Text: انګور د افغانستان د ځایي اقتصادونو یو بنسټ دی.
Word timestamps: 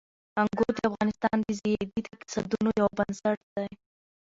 انګور 0.41 0.73
د 0.77 0.79
افغانستان 0.91 1.37
د 1.41 1.47
ځایي 1.59 1.75
اقتصادونو 2.13 2.69
یو 2.79 2.87
بنسټ 2.97 3.37
دی. 3.55 3.69